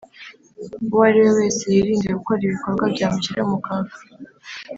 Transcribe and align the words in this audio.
uwo 0.91 0.99
ari 1.07 1.19
we 1.23 1.31
wese 1.37 1.61
yirinde 1.73 2.09
gukora 2.17 2.41
ibikorwa 2.43 2.85
byamushyira 2.93 3.41
mu 3.49 3.57
kaga 3.65 3.95